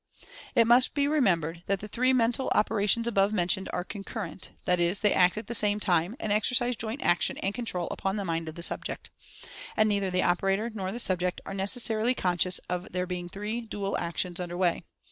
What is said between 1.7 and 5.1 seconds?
the three mental opera tions above mentioned are concurrent, that is,